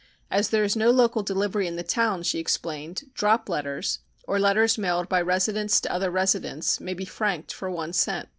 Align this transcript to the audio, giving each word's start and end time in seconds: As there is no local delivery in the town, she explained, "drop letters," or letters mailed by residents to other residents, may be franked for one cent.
As 0.31 0.49
there 0.49 0.63
is 0.63 0.75
no 0.75 0.89
local 0.89 1.21
delivery 1.21 1.67
in 1.67 1.75
the 1.75 1.83
town, 1.83 2.23
she 2.23 2.39
explained, 2.39 3.03
"drop 3.13 3.47
letters," 3.47 3.99
or 4.27 4.39
letters 4.39 4.75
mailed 4.75 5.07
by 5.07 5.21
residents 5.21 5.79
to 5.81 5.93
other 5.93 6.09
residents, 6.09 6.79
may 6.79 6.95
be 6.95 7.05
franked 7.05 7.53
for 7.53 7.69
one 7.69 7.93
cent. 7.93 8.29